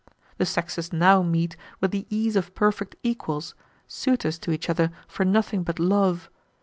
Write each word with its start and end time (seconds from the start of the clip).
The 0.39 0.47
sexes 0.47 0.91
now 0.91 1.21
meet 1.21 1.55
with 1.79 1.91
the 1.91 2.07
ease 2.09 2.35
of 2.35 2.55
perfect 2.55 2.95
equals, 3.03 3.53
suitors 3.87 4.39
to 4.39 4.51
each 4.51 4.67
other 4.67 4.89
for 5.07 5.23
nothing 5.25 5.61
but 5.61 5.77
love. 5.77 6.27